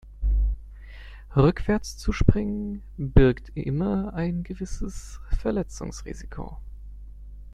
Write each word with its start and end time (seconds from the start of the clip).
Rückwärts 1.35 1.95
zu 1.95 2.11
springen 2.11 2.81
birgt 2.97 3.49
immer 3.53 4.15
ein 4.15 4.41
gewisses 4.41 5.19
Verletzungsrisiko. 5.41 6.57